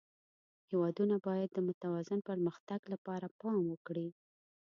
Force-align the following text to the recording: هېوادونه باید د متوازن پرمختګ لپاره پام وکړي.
هېوادونه 0.69 1.15
باید 1.27 1.49
د 1.53 1.57
متوازن 1.67 2.19
پرمختګ 2.29 2.79
لپاره 2.93 3.27
پام 3.39 3.59
وکړي. 3.71 4.07